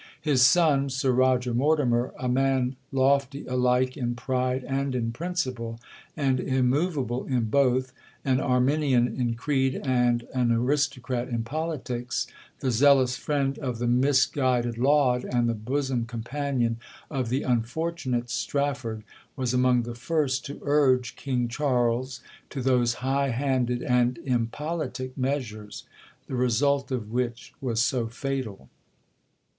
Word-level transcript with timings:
His 0.19 0.41
son, 0.43 0.89
Sir 0.89 1.11
Roger 1.11 1.53
Mortimer, 1.53 2.11
a 2.17 2.27
man 2.27 2.75
lofty 2.91 3.45
alike 3.45 3.95
in 3.95 4.15
pride 4.15 4.63
and 4.67 4.95
in 4.95 5.11
principle, 5.11 5.79
and 6.17 6.39
immoveable 6.39 7.27
in 7.27 7.43
both,—an 7.51 8.39
Arminian 8.39 9.07
in 9.07 9.35
creed, 9.35 9.79
and 9.83 10.23
an 10.33 10.51
aristocrat 10.51 11.27
in 11.29 11.43
politics,—the 11.43 12.71
zealous 12.71 13.15
friend 13.15 13.59
of 13.59 13.77
the 13.77 13.85
misguided 13.85 14.75
Laud, 14.79 15.23
and 15.23 15.47
the 15.47 15.53
bosom 15.53 16.05
companion 16.05 16.77
of 17.11 17.29
the 17.29 17.43
unfortunate 17.43 18.31
Strafford,—was 18.31 19.53
among 19.53 19.83
the 19.83 19.93
first 19.93 20.43
to 20.47 20.59
urge 20.63 21.15
King 21.15 21.47
Charles 21.47 22.21
to 22.49 22.63
those 22.63 22.95
high 23.05 23.29
handed 23.29 23.83
and 23.83 24.17
impolitic 24.25 25.15
measures, 25.15 25.83
the 26.25 26.33
result 26.35 26.89
of 26.89 27.11
which 27.11 27.53
was 27.61 27.79
so 27.83 28.07
fatal. 28.07 28.67